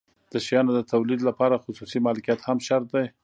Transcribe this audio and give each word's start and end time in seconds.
د 0.33 0.35
شیانو 0.45 0.71
د 0.75 0.79
تولید 0.91 1.19
لپاره 1.29 1.61
خصوصي 1.63 1.99
مالکیت 2.05 2.39
هم 2.43 2.57
شرط 2.67 2.87
دی. 2.93 3.05